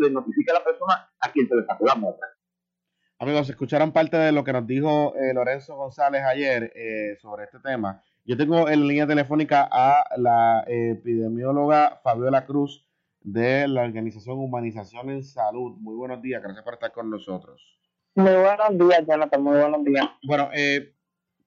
se 0.00 0.08
le 0.08 0.14
notifique 0.14 0.50
a 0.50 0.54
la 0.54 0.64
persona 0.64 1.10
a 1.20 1.32
quien 1.32 1.48
se 1.48 1.54
le 1.54 1.64
sacó 1.64 1.84
la 1.86 1.94
muestra. 1.94 2.26
Amigos, 3.18 3.50
escucharon 3.50 3.92
parte 3.92 4.16
de 4.16 4.32
lo 4.32 4.44
que 4.44 4.52
nos 4.52 4.66
dijo 4.66 5.14
eh, 5.14 5.34
Lorenzo 5.34 5.76
González 5.76 6.22
ayer 6.22 6.72
eh, 6.74 7.16
sobre 7.20 7.44
este 7.44 7.58
tema. 7.60 8.02
Yo 8.24 8.36
tengo 8.36 8.68
en 8.68 8.86
línea 8.86 9.06
telefónica 9.06 9.68
a 9.70 10.04
la 10.16 10.64
epidemióloga 10.66 12.00
Fabiola 12.02 12.46
Cruz 12.46 12.86
de 13.20 13.68
la 13.68 13.82
organización 13.82 14.38
Humanización 14.38 15.10
en 15.10 15.22
Salud. 15.22 15.76
Muy 15.78 15.94
buenos 15.94 16.22
días, 16.22 16.42
gracias 16.42 16.64
por 16.64 16.74
estar 16.74 16.92
con 16.92 17.10
nosotros. 17.10 17.62
Muy 18.14 18.32
buenos 18.32 18.78
días, 18.78 19.04
Jonathan, 19.06 19.42
muy 19.42 19.58
buenos 19.58 19.84
días. 19.84 20.06
Bueno, 20.26 20.48
eh, 20.54 20.94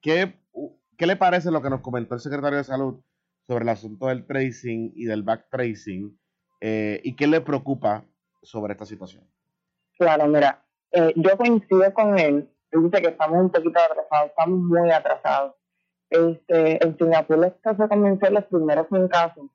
¿qué, 0.02 0.40
¿qué 0.98 1.08
le 1.08 1.16
parece 1.16 1.52
lo 1.52 1.62
que 1.62 1.70
nos 1.70 1.82
comentó 1.82 2.16
el 2.16 2.22
secretario 2.22 2.58
de 2.58 2.64
Salud 2.64 3.02
sobre 3.48 3.64
el 3.64 3.70
asunto 3.70 4.08
del 4.08 4.26
tracing 4.26 4.94
y 4.96 5.06
del 5.06 5.24
back 5.24 5.48
tracing? 5.50 6.18
Eh, 6.62 7.02
¿Y 7.04 7.16
qué 7.16 7.28
le 7.28 7.42
preocupa 7.42 8.06
sobre 8.44 8.74
esta 8.74 8.86
situación? 8.86 9.24
Claro, 9.98 10.28
mira, 10.28 10.64
eh, 10.92 11.14
yo 11.16 11.38
coincido 11.38 11.94
con 11.94 12.18
él. 12.18 12.50
Él 12.72 12.84
dice 12.84 13.02
que 13.02 13.10
estamos 13.10 13.40
un 13.40 13.52
poquito 13.52 13.80
atrasados, 13.80 14.30
estamos 14.30 14.60
muy 14.60 14.92
atrasados. 14.92 15.56
Este, 16.10 16.84
en 16.86 16.98
Singapur 16.98 17.44
esto 17.46 17.76
se 17.76 17.88
comenzó 17.88 18.30
los 18.30 18.44
primeros 18.46 18.88
100 18.88 19.08
casos 19.08 19.46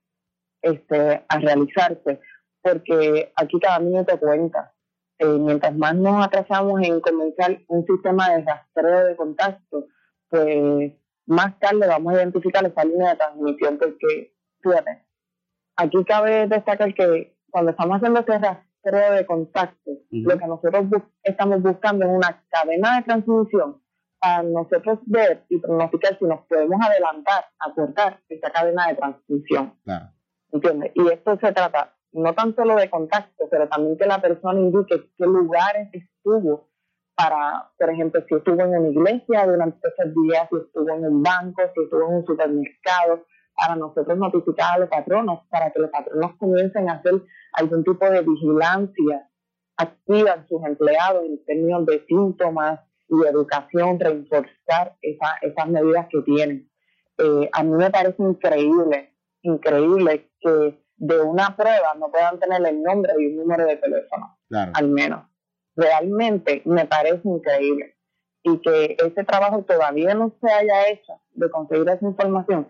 este, 0.63 1.25
a 1.29 1.39
realizarse, 1.39 2.21
porque 2.63 3.33
aquí 3.37 3.61
cada 3.61 3.79
minuto 3.79 4.19
cuenta. 4.19 4.75
Eh, 5.21 5.27
mientras 5.27 5.75
más 5.77 5.95
nos 5.97 6.25
atrasamos 6.25 6.81
en 6.83 7.01
comenzar 7.01 7.61
un 7.69 7.85
sistema 7.87 8.31
de 8.31 8.45
rastreo 8.45 9.05
de 9.07 9.17
contacto, 9.17 9.87
pues 10.29 10.93
más 11.27 11.59
tarde 11.59 11.87
vamos 11.87 12.15
a 12.15 12.17
identificar 12.17 12.65
esa 12.65 12.85
línea 12.85 13.11
de 13.11 13.17
transmisión, 13.17 13.79
porque 13.79 14.35
fíjate, 14.61 15.05
aquí 15.77 16.05
cabe 16.05 16.47
destacar 16.47 16.95
que 16.95 17.37
cuando 17.51 17.73
estamos 17.73 17.97
haciendo 17.97 18.21
ese 18.21 18.39
rastreo 18.39 18.68
de 18.83 19.27
contacto, 19.27 19.91
lo 20.11 20.39
que 20.39 20.47
nosotros 20.47 20.87
estamos 21.23 21.63
buscando 21.63 22.05
es 22.05 22.11
una 22.11 22.43
cadena 22.51 22.97
de 22.97 23.03
transmisión 23.05 23.83
para 24.21 24.43
nosotros 24.43 24.99
ver 25.07 25.45
y 25.49 25.59
pronosticar 25.61 26.19
si 26.19 26.25
nos 26.25 26.41
podemos 26.47 26.81
adelantar, 26.81 27.45
acortar 27.59 28.21
esa 28.29 28.51
cadena 28.51 28.89
de 28.89 28.95
transmisión. 28.97 29.75
Claro. 29.85 30.07
¿Entiendes? 30.53 30.93
Y 30.95 31.09
esto 31.09 31.39
se 31.39 31.53
trata 31.53 31.95
no 32.13 32.35
tan 32.35 32.55
solo 32.55 32.77
de 32.77 32.89
contacto, 32.89 33.45
pero 33.51 33.69
también 33.69 33.99
que 33.99 34.07
la 34.07 34.21
persona 34.21 34.59
indique 34.59 35.11
qué 35.17 35.25
lugares 35.25 35.89
estuvo 35.93 36.69
para, 37.15 37.71
por 37.77 37.91
ejemplo, 37.91 38.23
si 38.29 38.35
estuvo 38.35 38.61
en 38.63 38.69
una 38.69 38.89
iglesia 38.89 39.47
durante 39.47 39.89
esos 39.89 40.15
días, 40.15 40.49
si 40.51 40.57
estuvo 40.57 40.89
en 40.89 41.05
un 41.05 41.23
banco, 41.23 41.63
si 41.75 41.83
estuvo 41.83 42.09
en 42.09 42.15
un 42.15 42.27
supermercado, 42.27 43.25
para 43.59 43.77
nosotros 43.77 44.17
notificar 44.17 44.77
a 44.77 44.79
los 44.79 44.89
patronos, 44.89 45.41
para 45.51 45.71
que 45.71 45.81
los 45.81 45.91
patronos 45.91 46.37
comiencen 46.39 46.89
a 46.89 46.95
hacer 46.95 47.15
algún 47.53 47.85
tipo 47.85 48.09
de 48.09 48.23
vigilancia 48.23 49.29
activa 49.77 50.35
en 50.35 50.49
sus 50.49 50.65
empleados 50.65 51.25
en 51.25 51.45
términos 51.45 51.87
de 51.87 52.05
síntomas 52.07 52.81
y 53.09 53.27
educación, 53.27 53.99
reforzar 53.99 54.97
esa, 55.03 55.37
esas 55.43 55.69
medidas 55.69 56.07
que 56.11 56.23
tienen. 56.23 56.71
Eh, 57.19 57.51
a 57.53 57.63
mí 57.63 57.71
me 57.71 57.91
parece 57.91 58.23
increíble 58.23 59.13
increíble 59.43 60.31
que 60.41 60.79
de 60.97 61.21
una 61.21 61.57
prueba 61.57 61.95
no 61.99 62.11
puedan 62.11 62.39
tener 62.39 62.65
el 62.67 62.83
nombre 62.83 63.13
y 63.19 63.27
un 63.27 63.37
número 63.37 63.67
de 63.67 63.77
teléfono, 63.77 64.37
al 64.51 64.89
menos. 64.89 65.27
Realmente 65.77 66.63
me 66.65 66.87
parece 66.87 67.21
increíble. 67.25 67.97
Y 68.43 68.59
que 68.59 68.97
ese 68.99 69.25
trabajo 69.25 69.63
todavía 69.63 70.15
no 70.15 70.33
se 70.41 70.51
haya 70.51 70.89
hecho 70.89 71.21
de 71.33 71.51
conseguir 71.51 71.89
esa 71.89 72.05
información 72.05 72.69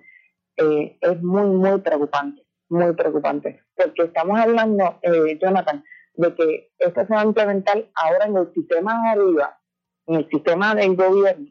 eh, 0.58 0.98
es 1.00 1.22
muy, 1.22 1.46
muy 1.46 1.80
preocupante, 1.80 2.46
muy 2.68 2.92
preocupante. 2.92 3.62
Porque 3.74 4.02
estamos 4.02 4.38
hablando, 4.38 4.98
eh, 5.02 5.38
Jonathan, 5.40 5.84
de 6.14 6.34
que 6.34 6.72
esto 6.78 7.06
se 7.06 7.14
va 7.14 7.20
a 7.22 7.24
implementar 7.24 7.84
ahora 7.94 8.26
en 8.26 8.36
el 8.36 8.52
sistema 8.52 9.02
de 9.02 9.08
arriba, 9.10 9.60
en 10.06 10.14
el 10.16 10.28
sistema 10.28 10.74
del 10.74 10.96
gobierno. 10.96 11.46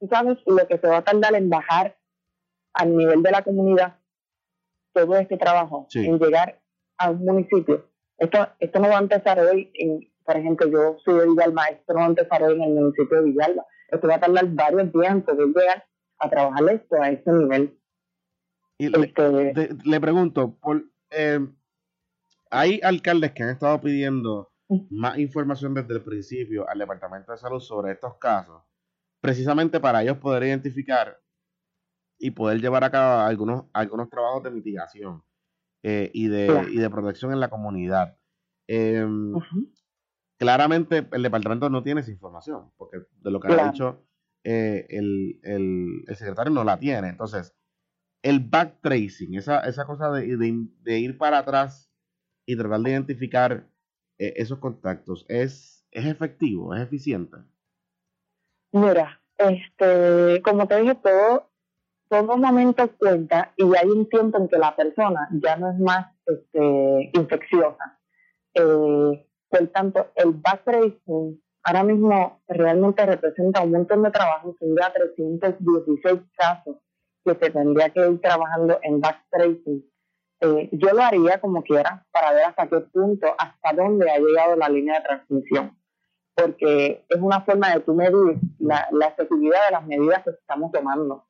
¿Tú 0.00 0.08
sabes 0.08 0.38
lo 0.46 0.66
que 0.66 0.78
se 0.78 0.86
va 0.86 0.98
a 0.98 1.04
tardar 1.04 1.34
en 1.34 1.50
bajar 1.50 1.96
al 2.74 2.96
nivel 2.96 3.22
de 3.22 3.30
la 3.30 3.42
comunidad 3.42 3.98
todo 4.92 5.16
este 5.16 5.36
trabajo 5.36 5.86
en 5.94 6.18
llegar 6.18 6.60
a 6.98 7.10
un 7.10 7.24
municipio. 7.24 7.86
Esto, 8.18 8.48
esto 8.58 8.80
no 8.80 8.88
va 8.88 8.98
a 8.98 9.02
empezar 9.02 9.38
hoy, 9.38 9.70
en, 9.74 10.00
por 10.24 10.36
ejemplo, 10.36 10.68
yo 10.68 10.96
soy 11.04 11.20
de 11.20 11.26
Villalba, 11.26 11.66
esto 11.66 11.92
no 11.92 12.00
va 12.00 12.06
a 12.06 12.08
empezar 12.08 12.42
hoy 12.42 12.54
en 12.54 12.62
el 12.62 12.74
municipio 12.74 13.18
de 13.18 13.24
Villalba. 13.24 13.66
Esto 13.88 14.08
va 14.08 14.16
a 14.16 14.20
tardar 14.20 14.46
varios 14.48 14.92
días 14.92 15.10
antes 15.10 15.36
de 15.36 15.46
llegar 15.46 15.84
a 16.18 16.28
trabajar 16.28 16.68
esto 16.70 16.96
a 17.00 17.10
ese 17.10 17.32
nivel. 17.32 17.77
Y 18.78 18.88
le, 18.88 19.06
este, 19.06 20.00
pregunto, 20.00 20.56
por, 20.60 20.84
eh, 21.10 21.40
hay 22.50 22.80
alcaldes 22.82 23.32
que 23.32 23.42
han 23.42 23.50
estado 23.50 23.80
pidiendo 23.80 24.52
más 24.90 25.18
información 25.18 25.74
desde 25.74 25.94
el 25.94 26.02
principio 26.02 26.68
al 26.68 26.78
Departamento 26.78 27.32
de 27.32 27.38
Salud 27.38 27.60
sobre 27.60 27.92
estos 27.92 28.16
casos, 28.18 28.62
precisamente 29.20 29.80
para 29.80 30.02
ellos 30.02 30.18
poder 30.18 30.44
identificar 30.44 31.20
y 32.18 32.30
poder 32.30 32.60
llevar 32.60 32.84
a 32.84 32.90
cabo 32.90 33.22
algunos, 33.22 33.64
algunos 33.72 34.08
trabajos 34.10 34.42
de 34.42 34.50
mitigación 34.50 35.22
eh, 35.82 36.10
y, 36.12 36.28
de, 36.28 36.68
y 36.70 36.78
de 36.78 36.90
protección 36.90 37.32
en 37.32 37.40
la 37.40 37.50
comunidad. 37.50 38.16
Em, 38.68 39.32
claramente 40.38 41.08
el 41.10 41.22
departamento 41.22 41.70
no 41.70 41.82
tiene 41.82 42.02
esa 42.02 42.10
información, 42.10 42.70
porque 42.76 42.98
de 43.22 43.30
lo 43.30 43.40
que 43.40 43.52
ha 43.52 43.70
dicho 43.70 44.04
eh, 44.44 44.86
el, 44.90 45.40
el, 45.42 46.16
secretario 46.16 46.52
no 46.52 46.64
la 46.64 46.78
tiene. 46.78 47.08
Entonces, 47.08 47.57
el 48.22 48.40
backtracing, 48.40 49.34
esa, 49.34 49.60
esa 49.60 49.86
cosa 49.86 50.10
de, 50.10 50.36
de, 50.36 50.98
ir 50.98 51.18
para 51.18 51.38
atrás 51.38 51.90
y 52.46 52.56
tratar 52.56 52.80
de 52.80 52.90
identificar 52.90 53.66
eh, 54.18 54.34
esos 54.36 54.58
contactos, 54.58 55.24
¿es, 55.28 55.86
¿es 55.90 56.06
efectivo, 56.06 56.74
es 56.74 56.82
eficiente? 56.82 57.38
Mira, 58.72 59.20
este, 59.38 60.42
como 60.42 60.66
te 60.66 60.80
dije, 60.80 60.94
todo 60.96 61.48
todo 62.08 62.38
momento 62.38 62.90
cuenta 62.96 63.52
y 63.56 63.64
hay 63.76 63.88
un 63.88 64.08
tiempo 64.08 64.38
en 64.38 64.48
que 64.48 64.56
la 64.56 64.74
persona 64.74 65.28
ya 65.42 65.56
no 65.56 65.70
es 65.70 65.78
más 65.78 66.06
este, 66.24 67.10
infecciosa. 67.12 67.98
Eh, 68.54 69.26
por 69.50 69.66
tanto, 69.68 70.10
el 70.16 70.32
backtracing 70.32 71.42
ahora 71.64 71.84
mismo 71.84 72.40
realmente 72.48 73.04
representa 73.04 73.62
un 73.62 73.72
montón 73.72 74.02
de 74.02 74.10
trabajo, 74.10 74.56
son 74.58 74.74
ya 74.80 74.92
316 74.92 76.20
casos 76.36 76.76
que 77.34 77.44
se 77.46 77.50
tendría 77.52 77.90
que 77.90 78.00
ir 78.00 78.20
trabajando 78.20 78.78
en 78.82 79.00
backtracing. 79.00 79.84
Eh, 80.40 80.68
yo 80.72 80.90
lo 80.92 81.02
haría 81.02 81.40
como 81.40 81.62
quiera 81.62 82.06
para 82.12 82.32
ver 82.32 82.44
hasta 82.44 82.68
qué 82.68 82.80
punto, 82.80 83.34
hasta 83.38 83.72
dónde 83.74 84.10
ha 84.10 84.18
llegado 84.18 84.56
la 84.56 84.68
línea 84.68 85.00
de 85.00 85.04
transmisión, 85.04 85.76
porque 86.34 87.04
es 87.08 87.20
una 87.20 87.40
forma 87.42 87.74
de 87.74 87.80
tú 87.80 87.94
medir 87.94 88.38
la, 88.58 88.88
la 88.92 89.06
efectividad 89.06 89.66
de 89.66 89.72
las 89.72 89.86
medidas 89.86 90.22
que 90.22 90.30
estamos 90.30 90.70
tomando 90.72 91.26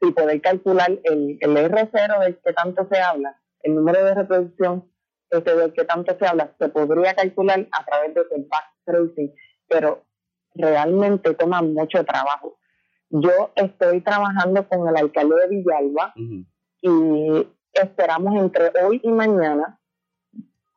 y 0.00 0.12
poder 0.12 0.40
calcular 0.40 0.90
el, 1.02 1.38
el 1.40 1.56
R0 1.56 2.20
del 2.20 2.38
que 2.38 2.52
tanto 2.52 2.86
se 2.90 3.00
habla, 3.00 3.40
el 3.62 3.74
número 3.74 4.04
de 4.04 4.14
reproducción 4.14 4.88
este 5.30 5.56
del 5.56 5.72
que 5.72 5.84
tanto 5.84 6.16
se 6.16 6.26
habla, 6.26 6.54
se 6.58 6.68
podría 6.68 7.14
calcular 7.14 7.66
a 7.72 7.84
través 7.84 8.14
de 8.14 8.20
ese 8.20 8.46
backtracing, 8.48 9.34
pero 9.68 10.04
realmente 10.54 11.34
toma 11.34 11.62
mucho 11.62 12.04
trabajo. 12.04 12.58
Yo 13.16 13.52
estoy 13.54 14.00
trabajando 14.00 14.68
con 14.68 14.88
el 14.88 14.96
alcalde 14.96 15.36
de 15.36 15.48
Villalba 15.48 16.12
y 16.82 17.46
esperamos 17.72 18.34
entre 18.42 18.72
hoy 18.82 19.00
y 19.04 19.08
mañana, 19.08 19.80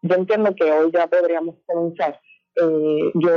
yo 0.03 0.15
entiendo 0.15 0.53
que 0.55 0.71
hoy 0.71 0.91
ya 0.93 1.07
podríamos 1.07 1.55
comenzar, 1.65 2.21
eh, 2.61 3.11
yo 3.15 3.31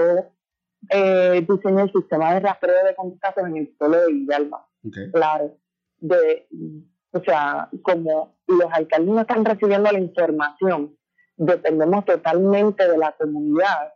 eh, 0.91 1.47
diseñé 1.49 1.85
el 1.85 1.93
sistema 1.93 2.35
de 2.35 2.41
rastreo 2.41 2.85
de 2.85 2.95
contactos 2.95 3.47
en 3.47 3.57
el 3.57 3.69
pueblo 3.69 4.03
de 4.03 4.13
Villalba. 4.13 4.69
Claro, 5.15 5.57
de, 5.97 6.47
o 7.13 7.21
sea, 7.21 7.71
como 7.81 8.37
los 8.49 8.71
alcaldes 8.71 9.15
no 9.15 9.21
están 9.23 9.47
recibiendo 9.47 9.91
la 9.91 9.99
información, 9.99 10.95
dependemos 11.39 12.05
totalmente 12.05 12.87
de 12.87 12.99
la 12.99 13.13
comunidad 13.13 13.95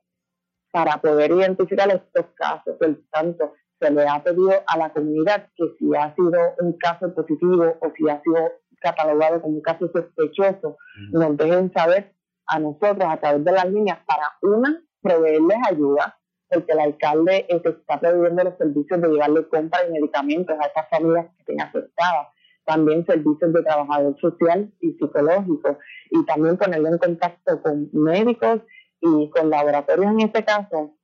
para 0.71 0.97
poder 0.97 1.31
identificar 1.31 1.91
estos 1.91 2.25
casos. 2.35 2.77
Por 2.79 2.99
tanto, 3.11 3.53
se 3.85 3.91
le 3.91 4.09
ha 4.09 4.23
pedido 4.23 4.53
a 4.67 4.79
la 4.79 4.91
comunidad 4.93 5.49
que 5.57 5.65
si 5.79 5.95
ha 5.95 6.15
sido 6.15 6.33
un 6.61 6.73
caso 6.79 7.15
positivo 7.15 7.77
o 7.81 7.93
si 7.97 8.09
ha 8.09 8.21
sido 8.23 8.53
catalogado 8.81 9.41
como 9.43 9.57
un 9.57 9.63
caso 9.63 9.91
sospechoso, 9.93 10.77
nos 11.11 11.37
dejen 11.37 11.73
saber 11.73 12.15
a 12.47 12.59
nosotros 12.59 13.05
a 13.05 13.17
través 13.19 13.45
de 13.45 13.53
las 13.53 13.71
líneas 13.71 13.99
para, 14.07 14.33
una, 14.43 14.83
proveerles 15.03 15.59
ayuda 15.69 16.19
porque 16.49 16.73
el 16.73 16.81
alcalde 16.81 17.47
este, 17.49 17.71
está 17.71 17.99
pidiendo 17.99 18.45
los 18.45 18.57
servicios 18.59 19.01
de 19.01 19.09
llevarle 19.09 19.49
compra 19.49 19.81
y 19.87 19.93
medicamentos 19.93 20.57
a 20.59 20.67
estas 20.67 20.89
familias 20.89 21.27
que 21.27 21.41
estén 21.41 21.61
afectadas, 21.61 22.29
también 22.65 23.05
servicios 23.07 23.53
de 23.53 23.63
trabajador 23.63 24.17
social 24.21 24.73
y 24.81 24.93
psicológico, 24.93 25.79
y 26.11 26.25
también 26.27 26.57
ponerlo 26.57 26.89
en 26.89 26.99
contacto 26.99 27.61
con 27.63 27.91
médicos 27.93 28.61
y 29.01 29.31
con 29.31 29.51
laboratorios 29.51 30.13
en 30.13 30.21
este 30.21 30.45
caso, 30.45 30.95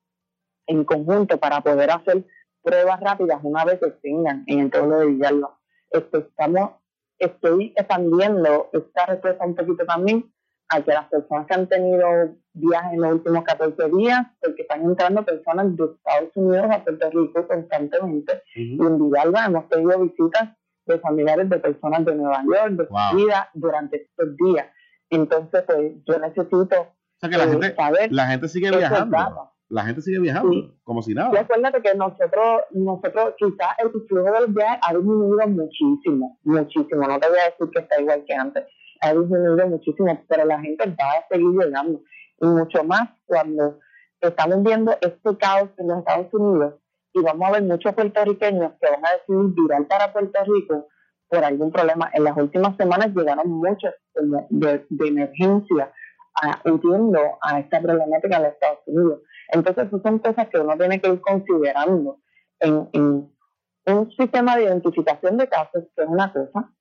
en 0.67 0.85
conjunto, 0.85 1.39
para 1.39 1.61
poder 1.63 1.91
hacer 1.91 2.25
pruebas 2.63 3.01
rápidas 3.01 3.41
una 3.43 3.65
vez 3.65 3.81
que 3.81 3.91
tengan 4.03 4.45
en 4.47 4.61
el 4.61 4.71
pueblo 4.71 4.99
de 4.99 5.07
Villalba. 5.07 5.59
Este, 5.91 6.19
estamos, 6.19 6.71
estoy 7.19 7.73
expandiendo 7.77 8.69
esta 8.73 9.07
respuesta 9.07 9.45
un 9.45 9.55
poquito 9.55 9.85
también 9.85 10.33
a 10.69 10.81
que 10.83 10.93
las 10.93 11.09
personas 11.09 11.47
que 11.47 11.55
han 11.55 11.69
tenido 11.69 12.37
viajes 12.53 12.93
en 12.93 13.01
los 13.01 13.13
últimos 13.13 13.45
14 13.45 13.91
días, 13.97 14.27
porque 14.41 14.63
están 14.63 14.85
entrando 14.85 15.25
personas 15.25 15.77
de 15.77 15.85
Estados 15.85 16.31
Unidos 16.37 16.67
a 16.71 16.85
Puerto 16.85 17.11
Rico 17.11 17.49
constantemente, 17.49 18.43
y 18.55 18.81
en 18.81 18.99
Villalba 18.99 19.47
hemos 19.47 19.69
tenido 19.69 19.99
visitas 19.99 20.57
de 20.87 20.99
familiares 21.01 21.49
de 21.49 21.59
personas 21.59 22.05
de 22.05 22.15
Nueva 22.15 22.43
York, 22.45 22.73
de 22.73 22.87
Florida, 22.87 23.51
durante 23.55 24.03
estos 24.03 24.37
días. 24.37 24.67
Entonces, 25.11 25.65
pues 25.67 25.93
yo 26.07 26.19
necesito 26.19 26.61
o 26.63 27.21
sea 27.21 27.29
que 27.29 27.37
la, 27.37 27.45
eh, 27.45 27.51
gente, 27.51 27.75
saber 27.75 28.13
la 28.13 28.27
gente 28.29 28.49
sigue 28.49 28.71
viajando. 28.71 29.53
La 29.71 29.85
gente 29.85 30.03
sigue 30.03 30.19
viajando, 30.19 30.75
como 30.83 31.01
si 31.01 31.15
nada. 31.15 31.31
Y 31.33 31.37
acuérdate 31.37 31.81
que 31.81 31.95
nosotros, 31.95 32.63
nosotros 32.73 33.35
quizás 33.39 33.69
el 33.79 33.91
flujo 33.91 34.33
de 34.33 34.41
los 34.41 34.53
viajes 34.53 34.81
ha 34.83 34.93
disminuido 34.93 35.47
muchísimo, 35.47 36.39
muchísimo. 36.43 37.07
No 37.07 37.21
te 37.21 37.29
voy 37.29 37.39
a 37.39 37.45
decir 37.45 37.71
que 37.73 37.79
está 37.79 38.01
igual 38.01 38.25
que 38.27 38.35
antes. 38.35 38.65
Ha 39.01 39.15
disminuido 39.15 39.69
muchísimo, 39.69 40.25
pero 40.29 40.45
la 40.45 40.61
gente 40.61 40.85
va 40.89 41.13
a 41.13 41.29
seguir 41.31 41.53
llegando. 41.53 42.03
Y 42.41 42.47
mucho 42.47 42.83
más 42.83 43.11
cuando 43.27 43.79
estamos 44.21 44.63
viendo 44.65 44.93
este 45.01 45.37
caos 45.39 45.71
en 45.79 45.87
los 45.87 45.99
Estados 45.99 46.35
Unidos 46.35 46.75
y 47.13 47.23
vamos 47.23 47.49
a 47.49 47.53
ver 47.53 47.63
muchos 47.63 47.95
puertorriqueños 47.95 48.73
que 48.81 48.91
van 48.91 49.07
a 49.07 49.13
decidir 49.13 49.55
virar 49.55 49.87
para 49.87 50.13
Puerto 50.13 50.41
Rico 50.47 50.89
por 51.29 51.45
algún 51.45 51.71
problema. 51.71 52.11
En 52.13 52.25
las 52.25 52.37
últimas 52.37 52.77
semanas 52.77 53.15
llegaron 53.15 53.49
muchos 53.49 53.95
de, 54.51 54.85
de 54.89 55.09
emergencia 55.09 55.93
huyendo 56.65 57.21
a 57.43 57.61
esta 57.61 57.81
problemática 57.81 58.37
en 58.37 58.43
los 58.43 58.53
Estados 58.53 58.79
Unidos. 58.87 59.21
Entonces, 59.53 59.87
esas 59.87 60.03
son 60.03 60.19
cosas 60.19 60.49
que 60.49 60.59
uno 60.59 60.77
tiene 60.77 61.01
que 61.01 61.09
ir 61.09 61.21
considerando 61.21 62.21
en, 62.61 63.31
un 63.87 64.11
sistema 64.13 64.57
de 64.57 64.65
identificación 64.65 65.37
de 65.37 65.49
casos, 65.49 65.85
que 65.97 66.03
es 66.03 66.09
una 66.09 66.33
cosa, 66.33 66.73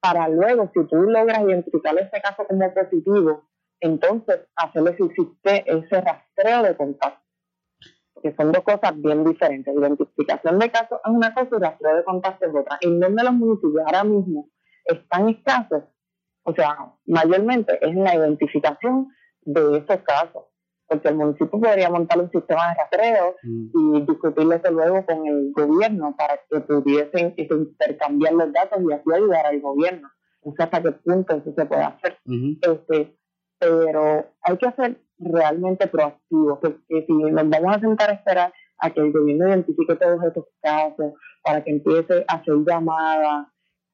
para 0.00 0.28
luego, 0.28 0.70
si 0.72 0.86
tú 0.86 0.96
logras 0.96 1.40
identificar 1.40 1.96
ese 1.98 2.20
caso 2.20 2.46
como 2.46 2.72
positivo, 2.72 3.48
entonces 3.80 4.46
hacerle 4.54 4.96
si 4.96 5.04
existe 5.04 5.64
ese 5.66 6.00
rastreo 6.00 6.62
de 6.62 6.76
contacto. 6.76 7.22
Que 8.22 8.34
son 8.34 8.52
dos 8.52 8.62
cosas 8.62 8.92
bien 8.96 9.24
diferentes. 9.24 9.74
Identificación 9.74 10.58
de 10.58 10.70
casos 10.70 11.00
es 11.04 11.10
una 11.10 11.34
cosa 11.34 11.48
y 11.56 11.58
rastreo 11.58 11.96
de 11.96 12.04
contacto 12.04 12.46
es 12.46 12.54
otra. 12.54 12.78
En 12.80 13.00
donde 13.00 13.24
los 13.24 13.32
municipios 13.32 13.82
ahora 13.84 14.04
mismo 14.04 14.48
están 14.84 15.28
escasos, 15.28 15.84
o 16.44 16.54
sea, 16.54 16.94
mayormente 17.06 17.76
es 17.80 17.90
en 17.90 18.04
la 18.04 18.14
identificación 18.14 19.08
de 19.42 19.78
esos 19.78 20.02
casos, 20.02 20.44
porque 20.88 21.08
el 21.08 21.16
municipio 21.16 21.60
podría 21.60 21.90
montar 21.90 22.20
un 22.20 22.30
sistema 22.30 22.68
de 22.68 22.74
rastreo 22.74 23.34
mm. 23.42 23.66
y 23.74 24.00
discutirlo 24.02 24.54
eso 24.54 24.70
luego 24.70 25.04
con 25.04 25.26
el 25.26 25.52
gobierno 25.52 26.14
para 26.16 26.40
que 26.48 26.60
pudiesen 26.60 27.34
intercambiar 27.36 28.34
los 28.34 28.52
datos 28.52 28.78
y 28.82 28.92
así 28.92 29.12
ayudar 29.12 29.46
al 29.46 29.60
gobierno. 29.60 30.08
No 30.44 30.52
sé 30.56 30.62
hasta 30.62 30.82
qué 30.82 30.92
punto 30.92 31.36
eso 31.36 31.52
se 31.52 31.66
puede 31.66 31.82
hacer. 31.82 32.18
este, 32.26 33.16
pero 33.58 34.26
hay 34.42 34.56
que 34.58 34.72
ser 34.72 35.00
realmente 35.18 35.86
proactivos, 35.88 36.58
porque 36.60 37.04
si 37.06 37.12
nos 37.12 37.48
vamos 37.48 37.76
a 37.76 37.80
sentar 37.80 38.10
a 38.10 38.14
esperar 38.14 38.52
a 38.78 38.90
que 38.90 39.00
el 39.00 39.12
gobierno 39.12 39.48
identifique 39.48 39.96
todos 39.96 40.22
estos 40.22 40.44
casos, 40.60 41.14
para 41.42 41.64
que 41.64 41.70
empiece 41.70 42.24
a 42.28 42.34
hacer 42.34 42.54
llamadas, 42.66 43.46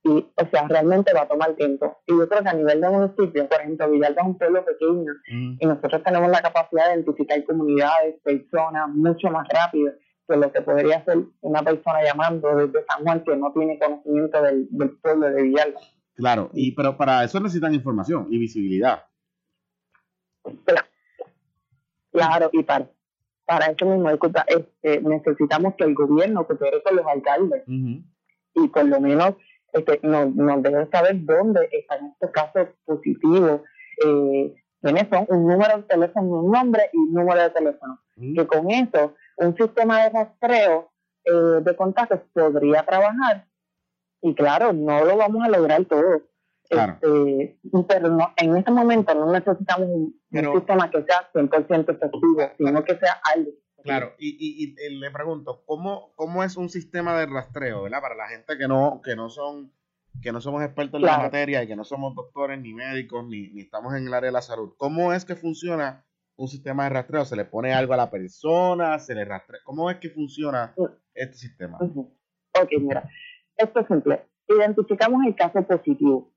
y, 0.05 0.11
o 0.11 0.47
sea, 0.51 0.67
realmente 0.67 1.13
va 1.15 1.23
a 1.23 1.29
tomar 1.29 1.55
tiempo. 1.55 1.99
Y 2.07 2.13
yo 2.19 2.29
creo 2.29 2.43
que 2.43 2.49
a 2.49 2.55
nivel 2.55 2.81
de 2.81 2.89
municipio, 2.89 3.49
por 3.49 3.61
ejemplo, 3.61 3.91
Villalba 3.91 4.23
es 4.23 4.27
un 4.27 4.39
pueblo 4.39 4.65
pequeño 4.65 5.13
mm. 5.29 5.57
y 5.61 5.67
nosotros 5.67 6.03
tenemos 6.03 6.29
la 6.29 6.43
capacidad 6.43 6.89
de 6.89 6.95
identificar 6.95 7.45
comunidades, 7.45 8.21
personas 8.23 8.89
mucho 8.89 9.29
más 9.31 9.47
rápido 9.49 9.93
que 10.29 10.37
lo 10.37 10.51
que 10.51 10.61
podría 10.61 10.99
hacer 10.99 11.19
una 11.41 11.63
persona 11.63 12.03
llamando 12.05 12.57
desde 12.57 12.85
San 12.87 13.05
Juan 13.05 13.23
que 13.25 13.37
no 13.37 13.53
tiene 13.53 13.79
conocimiento 13.79 14.43
del, 14.43 14.69
pueblo 15.01 15.31
de 15.31 15.43
Villalba. 15.43 15.81
Claro, 16.15 16.51
y 16.53 16.73
pero 16.73 16.97
para 16.97 17.25
eso 17.25 17.39
necesitan 17.41 17.75
información 17.75 18.27
y 18.31 18.39
visibilidad. 18.39 19.05
Claro, 22.11 22.51
y 22.53 22.63
para, 22.65 22.91
para 23.47 23.67
eso 23.67 23.87
mismo, 23.87 24.11
disculpa, 24.11 24.45
este, 24.49 25.01
necesitamos 25.01 25.75
que 25.77 25.85
el 25.85 25.95
gobierno 25.95 26.47
coopere 26.47 26.83
con 26.83 26.97
los 26.97 27.07
alcaldes 27.07 27.63
y 27.67 28.69
por 28.69 28.85
lo 28.85 29.01
menos 29.01 29.35
este, 29.73 30.01
nos, 30.03 30.35
nos 30.35 30.63
deben 30.63 30.91
saber 30.91 31.25
dónde 31.25 31.69
están 31.73 32.07
estos 32.13 32.31
casos 32.31 32.69
positivos, 32.85 33.63
eh, 34.05 34.55
quiénes 34.81 35.09
son, 35.09 35.27
un 35.29 35.47
número 35.47 35.79
de 35.79 35.83
teléfono, 35.85 36.43
un 36.43 36.53
nombre 36.53 36.91
y 36.93 36.99
un 36.99 37.13
número 37.15 37.43
de 37.43 37.51
teléfono. 37.51 38.01
Mm. 38.17 38.35
Que 38.35 38.47
con 38.47 38.71
eso, 38.71 39.15
un 39.39 39.57
sistema 39.57 40.05
de 40.05 40.11
rastreo 40.11 40.91
eh, 41.25 41.63
de 41.63 41.77
contactos 41.77 42.21
podría 42.33 42.83
trabajar. 42.85 43.47
Y 44.21 44.35
claro, 44.35 44.73
no 44.73 45.05
lo 45.05 45.17
vamos 45.17 45.45
a 45.45 45.49
lograr 45.49 45.85
todo. 45.87 46.23
Este, 46.69 47.59
pero 47.89 48.09
no, 48.09 48.33
en 48.37 48.57
este 48.57 48.71
momento 48.71 49.15
no 49.15 49.31
necesitamos 49.31 49.89
un, 49.89 50.21
sistema 50.31 50.91
que 50.91 51.03
sea 51.03 51.29
100% 51.35 51.91
efectivo, 51.91 52.51
sino 52.57 52.85
que 52.85 52.97
sea 52.97 53.21
algo 53.35 53.51
Claro, 53.83 54.15
y, 54.19 54.37
y, 54.39 54.75
y, 54.79 54.99
le 54.99 55.11
pregunto, 55.11 55.63
¿cómo, 55.67 56.13
¿cómo 56.15 56.45
es 56.45 56.57
un 56.57 56.69
sistema 56.69 57.19
de 57.19 57.27
rastreo, 57.27 57.83
¿verdad? 57.83 58.01
Para 58.01 58.15
la 58.15 58.29
gente 58.29 58.57
que 58.57 58.69
no, 58.69 59.01
que 59.05 59.17
no 59.17 59.29
son, 59.29 59.73
que 60.23 60.33
no 60.33 60.41
somos 60.41 60.63
expertos 60.63 61.01
en 61.01 61.07
la 61.07 61.19
materia 61.19 61.63
y 61.63 61.67
que 61.67 61.77
no 61.77 61.85
somos 61.85 62.15
doctores 62.15 62.61
ni 62.61 62.75
médicos 62.75 63.25
ni, 63.27 63.49
ni 63.49 63.63
estamos 63.63 63.95
en 63.95 64.07
el 64.07 64.15
área 64.15 64.29
de 64.29 64.33
la 64.33 64.43
salud. 64.43 64.75
¿Cómo 64.77 65.13
es 65.13 65.25
que 65.25 65.37
funciona 65.37 66.05
un 66.37 66.49
sistema 66.49 66.85
de 66.85 66.91
rastreo? 66.91 67.25
¿Se 67.25 67.37
le 67.37 67.45
pone 67.45 67.73
algo 67.73 67.95
a 67.95 67.97
la 67.97 68.11
persona? 68.11 68.99
¿Se 68.99 69.15
le 69.15 69.25
rastrea? 69.25 69.61
¿Cómo 69.65 69.91
es 69.91 69.99
que 69.99 70.11
funciona 70.11 70.75
este 71.15 71.37
sistema? 71.37 71.79
Ok, 71.81 72.71
mira, 72.81 73.09
esto 73.57 73.81
es 73.81 73.87
simple. 73.87 74.25
Identificamos 74.49 75.25
el 75.27 75.35
caso 75.35 75.63
positivo. 75.63 76.33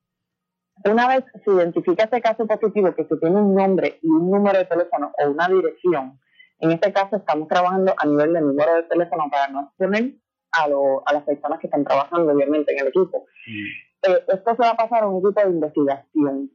Una 0.84 1.08
vez 1.08 1.24
se 1.44 1.52
identifica 1.52 2.04
ese 2.04 2.22
caso 2.22 2.46
positivo, 2.46 2.94
que 2.94 3.06
se 3.06 3.18
tiene 3.18 3.38
un 3.38 3.56
nombre 3.56 4.00
y 4.02 4.08
un 4.08 4.30
número 4.30 4.60
de 4.60 4.66
teléfono 4.66 5.12
o 5.18 5.30
una 5.30 5.48
dirección, 5.48 6.20
en 6.60 6.72
este 6.72 6.94
caso 6.94 7.18
estamos 7.18 7.48
trabajando 7.48 7.94
a 7.98 8.06
nivel 8.06 8.34
de 8.34 8.42
número 8.42 8.76
de 8.76 8.84
teléfono 8.84 9.26
para 9.30 9.48
no 9.50 9.62
exponer 9.64 10.14
a, 10.52 10.64
a 10.64 11.14
las 11.14 11.24
personas 11.24 11.60
que 11.60 11.68
están 11.68 11.84
trabajando 11.84 12.32
obviamente 12.32 12.74
en 12.74 12.80
el 12.80 12.88
equipo. 12.88 13.26
Mm. 13.48 14.12
Eh, 14.12 14.24
esto 14.28 14.56
se 14.56 14.62
va 14.62 14.70
a 14.70 14.78
pasar 14.78 15.04
a 15.04 15.08
un 15.08 15.20
equipo 15.20 15.42
de 15.42 15.50
investigación. 15.50 16.52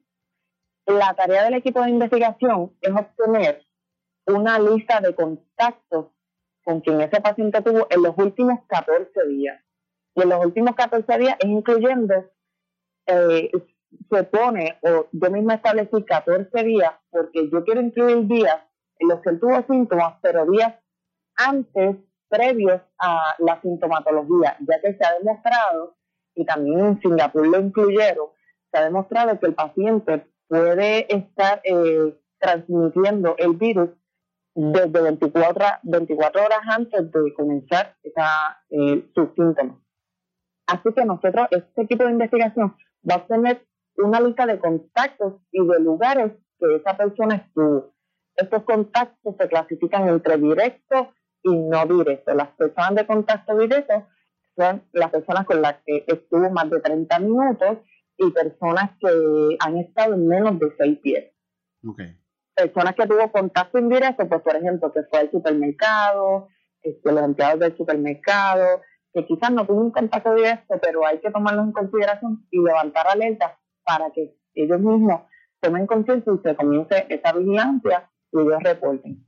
La 0.86 1.14
tarea 1.14 1.44
del 1.44 1.54
equipo 1.54 1.82
de 1.82 1.90
investigación 1.90 2.72
es 2.80 2.90
obtener 2.90 3.66
una 4.26 4.58
lista 4.58 5.00
de 5.00 5.14
contactos 5.14 6.06
con 6.64 6.80
quien 6.80 7.00
ese 7.00 7.20
paciente 7.20 7.62
tuvo 7.62 7.86
en 7.90 8.02
los 8.02 8.16
últimos 8.16 8.60
14 8.66 9.26
días. 9.28 9.60
Y 10.14 10.22
en 10.22 10.28
los 10.28 10.44
últimos 10.44 10.74
14 10.74 11.18
días 11.18 11.36
es 11.38 11.48
incluyendo, 11.48 12.30
eh, 13.06 13.50
se 14.10 14.24
pone, 14.24 14.78
o 14.82 15.06
yo 15.10 15.30
misma 15.30 15.54
establecí 15.54 16.02
14 16.04 16.64
días, 16.64 16.92
porque 17.10 17.48
yo 17.50 17.64
quiero 17.64 17.80
incluir 17.80 18.26
días 18.26 18.60
en 19.00 19.08
los 19.08 19.20
que 19.20 19.30
él 19.30 19.40
tuvo 19.40 19.62
síntomas, 19.68 20.14
pero 20.22 20.46
días 20.46 20.74
antes, 21.36 21.96
previos 22.28 22.80
a 22.98 23.34
la 23.38 23.60
sintomatología, 23.60 24.56
ya 24.60 24.80
que 24.80 24.94
se 24.94 25.04
ha 25.04 25.18
demostrado, 25.18 25.96
y 26.34 26.44
también 26.44 26.80
en 26.80 27.00
Singapur 27.00 27.46
lo 27.46 27.58
incluyeron, 27.58 28.28
se 28.70 28.78
ha 28.78 28.84
demostrado 28.84 29.38
que 29.40 29.46
el 29.46 29.54
paciente 29.54 30.26
puede 30.46 31.12
estar 31.12 31.60
eh, 31.64 32.14
transmitiendo 32.38 33.34
el 33.38 33.54
virus 33.54 33.90
desde 34.54 35.00
24, 35.02 35.64
24 35.82 36.44
horas 36.44 36.60
antes 36.68 37.10
de 37.10 37.34
comenzar 37.34 37.96
eh, 38.02 39.10
sus 39.14 39.28
síntomas. 39.34 39.76
Así 40.66 40.92
que 40.94 41.04
nosotros, 41.04 41.48
este 41.50 41.82
equipo 41.82 42.04
de 42.04 42.12
investigación 42.12 42.76
va 43.08 43.16
a 43.16 43.26
tener 43.26 43.66
una 43.96 44.20
lista 44.20 44.46
de 44.46 44.58
contactos 44.58 45.34
y 45.50 45.66
de 45.66 45.80
lugares 45.80 46.32
que 46.58 46.76
esa 46.76 46.96
persona 46.96 47.36
estuvo. 47.36 47.92
Estos 48.36 48.62
contactos 48.64 49.34
se 49.38 49.48
clasifican 49.48 50.08
entre 50.08 50.36
directos 50.36 51.08
y 51.42 51.54
no 51.54 51.86
directos. 51.86 52.34
Las 52.34 52.48
personas 52.48 52.94
de 52.94 53.06
contacto 53.06 53.56
directo 53.58 54.06
son 54.56 54.82
las 54.92 55.10
personas 55.10 55.46
con 55.46 55.62
las 55.62 55.76
que 55.84 56.04
estuvo 56.06 56.50
más 56.50 56.70
de 56.70 56.80
30 56.80 57.18
minutos 57.20 57.78
y 58.16 58.30
personas 58.30 58.90
que 59.00 59.56
han 59.60 59.78
estado 59.78 60.14
en 60.14 60.26
menos 60.26 60.58
de 60.58 60.74
6 60.76 60.98
pies. 61.00 61.32
Personas 62.54 62.94
que 62.94 63.06
tuvo 63.06 63.32
contacto 63.32 63.78
indirecto, 63.78 64.28
pues 64.28 64.42
por 64.42 64.56
ejemplo, 64.56 64.92
que 64.92 65.02
fue 65.04 65.20
al 65.20 65.30
supermercado, 65.30 66.48
este, 66.82 67.12
los 67.12 67.24
empleados 67.24 67.60
del 67.60 67.76
supermercado, 67.76 68.82
que 69.12 69.26
quizás 69.26 69.50
no 69.50 69.66
tuvo 69.66 69.80
un 69.80 69.90
contacto 69.90 70.34
directo, 70.34 70.78
pero 70.82 71.06
hay 71.06 71.18
que 71.20 71.30
tomarlos 71.30 71.66
en 71.66 71.72
consideración 71.72 72.46
y 72.50 72.62
levantar 72.62 73.06
alertas 73.08 73.52
para 73.84 74.10
que 74.10 74.36
ellos 74.54 74.80
mismos 74.80 75.22
tomen 75.60 75.86
conciencia 75.86 76.32
y 76.32 76.38
se 76.42 76.56
comience 76.56 77.06
esa 77.08 77.32
vigilancia 77.32 78.10
y 78.32 78.40
ellos 78.40 78.62
reporten. 78.62 79.26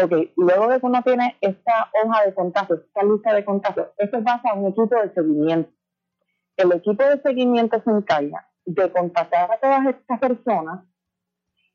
Ok, 0.00 0.12
luego 0.36 0.68
de 0.68 0.80
que 0.80 0.86
uno 0.86 1.02
tiene 1.02 1.36
esta 1.40 1.90
hoja 1.92 2.24
de 2.24 2.34
contactos, 2.34 2.80
esta 2.86 3.02
lista 3.02 3.34
de 3.34 3.44
contactos, 3.44 3.88
eso 3.96 4.22
pasa 4.22 4.50
a 4.50 4.54
un 4.54 4.68
equipo 4.68 4.94
de 4.94 5.12
seguimiento. 5.12 5.70
El 6.56 6.72
equipo 6.72 7.02
de 7.04 7.20
seguimiento 7.20 7.82
se 7.82 7.90
encarga 7.90 8.48
de 8.64 8.92
contactar 8.92 9.50
a 9.50 9.58
todas 9.58 9.86
estas 9.86 10.20
personas 10.20 10.84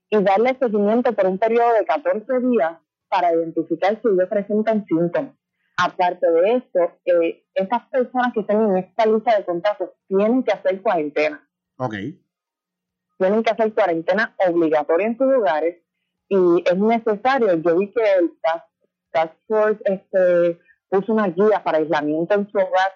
y 0.09 0.21
darle 0.21 0.55
seguimiento 0.59 1.11
por 1.13 1.25
un 1.25 1.37
periodo 1.37 1.73
de 1.73 1.85
14 1.85 2.39
días 2.39 2.77
para 3.09 3.33
identificar 3.33 3.99
si 4.01 4.07
ellos 4.07 4.29
presentan 4.29 4.85
síntomas. 4.85 5.33
Aparte 5.77 6.29
de 6.29 6.55
esto, 6.55 6.79
eh, 7.05 7.45
estas 7.55 7.87
personas 7.89 8.31
que 8.33 8.41
están 8.41 8.61
en 8.63 8.77
esta 8.77 9.05
lista 9.05 9.37
de 9.37 9.43
contactos 9.43 9.89
tienen 10.07 10.43
que 10.43 10.51
hacer 10.51 10.81
cuarentena. 10.81 11.45
Ok 11.77 11.95
tienen 13.23 13.43
que 13.43 13.51
hacer 13.51 13.73
cuarentena 13.73 14.35
obligatoria 14.47 15.07
en 15.07 15.17
sus 15.17 15.27
lugares 15.27 15.77
y 16.33 16.63
es 16.65 16.77
necesario, 16.77 17.53
yo 17.53 17.77
vi 17.77 17.91
que 17.91 18.01
el 18.19 18.31
Task, 19.11 19.35
Force 19.47 19.79
este, 19.85 20.59
puso 20.89 21.13
una 21.13 21.27
guía 21.27 21.61
para 21.63 21.77
aislamiento 21.77 22.33
en 22.33 22.49
su 22.49 22.57
hogar, 22.57 22.91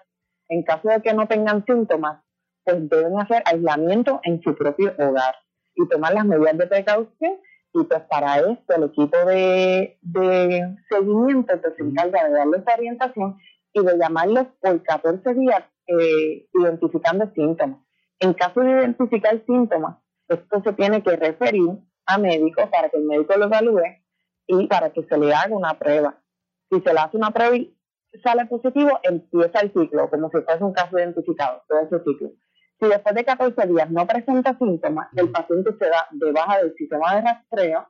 en 0.48 0.64
caso 0.64 0.88
de 0.88 1.00
que 1.00 1.14
no 1.14 1.28
tengan 1.28 1.64
síntomas, 1.64 2.20
pues 2.64 2.88
deben 2.88 3.20
hacer 3.20 3.44
aislamiento 3.46 4.20
en 4.24 4.42
su 4.42 4.56
propio 4.56 4.92
hogar 4.98 5.36
y 5.76 5.86
tomar 5.88 6.14
las 6.14 6.24
medidas 6.24 6.58
de 6.58 6.66
precaución. 6.66 7.38
Y 7.74 7.84
pues 7.84 8.00
para 8.10 8.38
esto 8.40 8.74
el 8.74 8.84
equipo 8.84 9.16
de, 9.26 9.98
de 10.00 10.76
seguimiento 10.88 11.60
pues, 11.60 11.74
se 11.76 11.82
encarga 11.84 12.24
de 12.24 12.34
darles 12.34 12.64
orientación 12.76 13.38
y 13.72 13.84
de 13.84 13.98
llamarlos 13.98 14.46
por 14.60 14.82
14 14.82 15.34
días 15.34 15.62
eh, 15.86 16.48
identificando 16.54 17.30
síntomas. 17.34 17.78
En 18.18 18.34
caso 18.34 18.60
de 18.60 18.70
identificar 18.70 19.40
síntomas, 19.46 19.98
esto 20.28 20.60
se 20.64 20.72
tiene 20.72 21.04
que 21.04 21.14
referir 21.14 21.78
a 22.08 22.18
médico 22.18 22.68
para 22.70 22.88
que 22.88 22.96
el 22.96 23.04
médico 23.04 23.36
lo 23.36 23.44
evalúe 23.44 23.82
y 24.46 24.66
para 24.66 24.90
que 24.90 25.04
se 25.04 25.18
le 25.18 25.32
haga 25.32 25.54
una 25.54 25.78
prueba. 25.78 26.18
Si 26.70 26.80
se 26.80 26.92
le 26.92 26.98
hace 26.98 27.16
una 27.18 27.30
prueba 27.30 27.54
y 27.54 27.76
sale 28.22 28.46
positivo, 28.46 28.98
empieza 29.02 29.60
el 29.60 29.72
ciclo, 29.72 30.08
como 30.08 30.30
si 30.30 30.40
fuese 30.40 30.64
un 30.64 30.72
caso 30.72 30.98
identificado, 30.98 31.62
todo 31.68 31.80
ese 31.80 31.98
ciclo. 32.02 32.30
Si 32.80 32.88
después 32.88 33.14
de 33.14 33.24
14 33.24 33.66
días 33.66 33.90
no 33.90 34.06
presenta 34.06 34.56
síntomas, 34.56 35.08
el 35.16 35.30
paciente 35.30 35.70
se 35.78 35.88
da 35.88 36.08
de 36.10 36.32
baja 36.32 36.58
del 36.58 36.74
sistema 36.74 37.14
de 37.14 37.20
rastreo, 37.20 37.88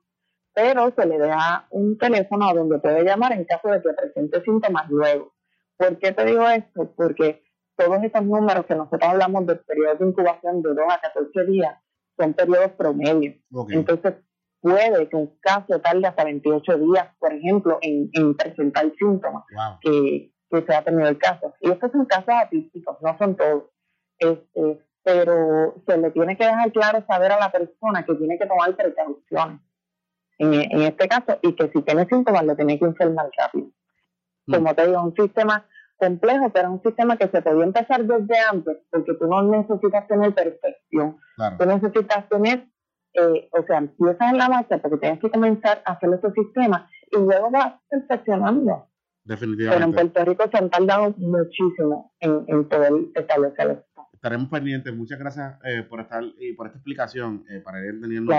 pero 0.52 0.92
se 0.96 1.06
le 1.06 1.18
da 1.18 1.68
un 1.70 1.96
teléfono 1.96 2.48
a 2.48 2.54
donde 2.54 2.78
puede 2.78 3.04
llamar 3.04 3.32
en 3.32 3.44
caso 3.44 3.68
de 3.68 3.80
que 3.80 3.90
presente 3.90 4.42
síntomas 4.42 4.90
luego. 4.90 5.34
¿Por 5.76 5.96
qué 5.98 6.10
te 6.10 6.24
digo 6.24 6.48
esto? 6.48 6.92
Porque 6.96 7.44
todos 7.76 8.02
estos 8.02 8.24
números 8.24 8.66
que 8.66 8.74
nosotros 8.74 9.08
hablamos 9.08 9.46
del 9.46 9.60
periodo 9.60 9.94
de 9.94 10.06
incubación 10.06 10.62
de 10.62 10.70
2 10.70 10.78
a 10.88 10.98
14 11.00 11.44
días 11.44 11.76
son 12.18 12.34
periodos 12.34 12.72
promedios. 12.72 13.36
Entonces, 13.70 14.14
puede 14.60 15.08
que 15.08 15.16
un 15.16 15.38
caso 15.40 15.80
tarde 15.80 16.06
hasta 16.06 16.24
28 16.24 16.78
días, 16.78 17.08
por 17.18 17.32
ejemplo, 17.32 17.78
en, 17.80 18.36
presentar 18.36 18.90
síntomas 18.98 19.44
que, 19.80 20.32
se 20.50 20.74
ha 20.74 20.82
tenido 20.82 21.08
el 21.08 21.18
caso. 21.18 21.54
Y 21.60 21.70
estos 21.70 21.92
son 21.92 22.06
casos 22.06 22.34
atípicos, 22.42 22.96
no 23.02 23.16
son 23.18 23.36
todos. 23.36 23.64
Este, 24.18 24.80
pero 25.02 25.74
se 25.86 25.96
le 25.96 26.10
tiene 26.10 26.36
que 26.36 26.44
dejar 26.44 26.72
claro 26.72 27.04
saber 27.06 27.32
a 27.32 27.38
la 27.38 27.52
persona 27.52 28.04
que 28.04 28.14
tiene 28.14 28.38
que 28.38 28.46
tomar 28.46 28.74
precauciones 28.74 29.60
en, 30.38 30.54
en 30.54 30.82
este 30.82 31.08
caso 31.08 31.38
y 31.42 31.52
que 31.54 31.70
si 31.70 31.82
tiene 31.82 32.06
síntomas 32.06 32.44
lo 32.44 32.56
tiene 32.56 32.78
que 32.78 32.84
informar 32.84 33.30
rápido. 33.36 33.68
Mm. 34.46 34.54
Como 34.54 34.74
te 34.74 34.86
digo, 34.86 35.02
un 35.02 35.14
sistema 35.14 35.66
complejo, 35.98 36.50
pero 36.50 36.72
un 36.72 36.82
sistema 36.82 37.16
que 37.16 37.28
se 37.28 37.42
podía 37.42 37.64
empezar 37.64 38.04
desde 38.04 38.38
antes, 38.50 38.78
porque 38.90 39.14
tú 39.14 39.26
no 39.26 39.42
necesitas 39.42 40.06
tener 40.08 40.34
perfección. 40.34 41.16
Tú 41.58 41.66
necesitas 41.66 42.28
tener, 42.28 42.66
eh, 43.14 43.48
o 43.52 43.62
sea, 43.66 43.78
empiezas 43.78 44.32
en 44.32 44.38
la 44.38 44.48
marcha 44.48 44.78
porque 44.78 44.98
tienes 44.98 45.20
que 45.20 45.30
comenzar 45.30 45.82
a 45.84 45.92
hacer 45.92 46.10
ese 46.14 46.30
sistema 46.32 46.88
y 47.10 47.16
luego 47.16 47.50
vas 47.50 47.74
perfeccionando. 47.88 48.86
Definitivamente. 49.24 49.76
Pero 49.76 49.84
en 49.84 50.12
Puerto 50.12 50.24
Rico 50.30 50.50
se 50.50 50.56
han 50.56 50.70
tardado 50.70 51.14
muchísimo 51.18 52.12
en, 52.20 52.44
en 52.46 52.68
poder 52.68 52.92
establecer 53.14 53.70
esto. 53.70 54.08
Estaremos 54.18 54.48
pendientes. 54.48 54.92
Muchas 54.96 55.18
gracias 55.18 55.58
eh, 55.64 55.84
por 55.88 56.00
estar 56.00 56.24
y 56.40 56.52
por 56.54 56.66
esta 56.66 56.78
explicación 56.78 57.44
eh, 57.48 57.60
para 57.60 57.78
ir 57.80 57.90
entendiendo 57.90 58.32